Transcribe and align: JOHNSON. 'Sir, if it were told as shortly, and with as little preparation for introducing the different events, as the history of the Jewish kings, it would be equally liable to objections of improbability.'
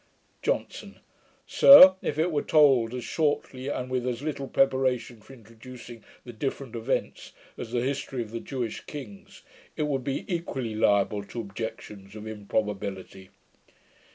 JOHNSON. 0.41 0.99
'Sir, 1.45 1.93
if 2.01 2.17
it 2.17 2.31
were 2.31 2.41
told 2.41 2.91
as 2.95 3.03
shortly, 3.03 3.67
and 3.67 3.87
with 3.91 4.07
as 4.07 4.23
little 4.23 4.47
preparation 4.47 5.21
for 5.21 5.33
introducing 5.33 6.03
the 6.25 6.33
different 6.33 6.75
events, 6.75 7.33
as 7.55 7.71
the 7.71 7.81
history 7.81 8.23
of 8.23 8.31
the 8.31 8.39
Jewish 8.39 8.81
kings, 8.85 9.43
it 9.77 9.83
would 9.83 10.03
be 10.03 10.25
equally 10.27 10.73
liable 10.73 11.23
to 11.25 11.39
objections 11.41 12.15
of 12.15 12.25
improbability.' 12.25 13.29